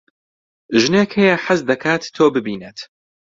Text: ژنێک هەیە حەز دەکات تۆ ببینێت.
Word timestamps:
ژنێک 0.81 1.11
هەیە 1.19 1.35
حەز 1.45 1.61
دەکات 1.69 2.01
تۆ 2.15 2.25
ببینێت. 2.35 2.79